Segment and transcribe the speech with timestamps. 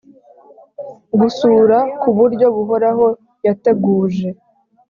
[1.19, 3.05] gusura ku buryo buhoraho
[3.45, 4.29] yateguje